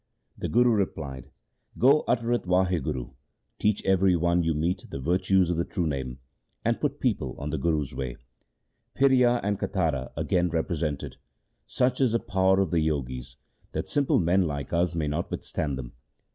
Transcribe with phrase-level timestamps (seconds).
[0.35, 1.29] The Guru replied,'
[1.77, 3.13] Go utter Wahguru,
[3.59, 6.17] teach every one you meet the virtues of the True name,
[6.65, 8.17] and put people on the Guru's way.'
[8.95, 11.17] Phiria and Katara again repre sented:'
[11.67, 13.35] Such is the power of the Jogis,
[13.73, 15.93] that simple men like us may not withstand them.